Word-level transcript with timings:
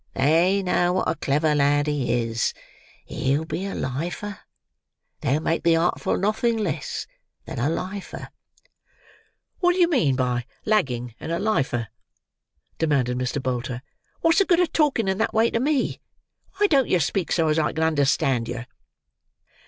They 0.15 0.63
know 0.63 0.93
what 0.93 1.07
a 1.09 1.13
clever 1.13 1.53
lad 1.53 1.85
he 1.85 2.11
is; 2.11 2.55
he'll 3.05 3.45
be 3.45 3.67
a 3.67 3.75
lifer. 3.75 4.39
They'll 5.19 5.41
make 5.41 5.61
the 5.61 5.75
Artful 5.75 6.17
nothing 6.17 6.57
less 6.57 7.05
than 7.45 7.59
a 7.59 7.69
lifer." 7.69 8.29
"What 9.59 9.73
do 9.73 9.77
you 9.77 9.87
mean 9.87 10.15
by 10.15 10.47
lagging 10.65 11.13
and 11.19 11.31
a 11.31 11.37
lifer?" 11.37 11.89
demanded 12.79 13.19
Mr. 13.19 13.39
Bolter. 13.43 13.83
"What's 14.21 14.39
the 14.39 14.45
good 14.45 14.59
of 14.59 14.73
talking 14.73 15.07
in 15.07 15.19
that 15.19 15.35
way 15.35 15.51
to 15.51 15.59
me; 15.59 16.01
why 16.57 16.65
don't 16.65 16.89
yer 16.89 16.97
speak 16.97 17.31
so 17.31 17.49
as 17.49 17.59
I 17.59 17.71
can 17.71 17.83
understand 17.83 18.47
yer?" 18.47 18.65